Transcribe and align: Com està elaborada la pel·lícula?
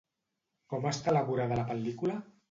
Com 0.71 0.87
està 0.91 1.11
elaborada 1.13 1.59
la 1.59 1.65
pel·lícula? 1.73 2.17